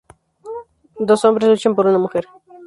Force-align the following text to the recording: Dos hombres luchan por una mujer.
Dos 1.05 1.23
hombres 1.25 1.47
luchan 1.47 1.75
por 1.75 1.85
una 1.85 1.99
mujer. 1.99 2.25